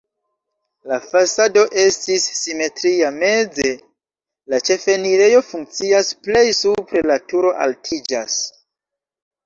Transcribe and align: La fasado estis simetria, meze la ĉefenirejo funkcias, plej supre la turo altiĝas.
La 0.91 0.95
fasado 1.09 1.65
estis 1.81 2.25
simetria, 2.39 3.13
meze 3.19 3.69
la 4.55 4.63
ĉefenirejo 4.71 5.45
funkcias, 5.53 6.13
plej 6.29 6.47
supre 6.65 7.09
la 7.13 7.23
turo 7.31 7.57
altiĝas. 7.69 8.45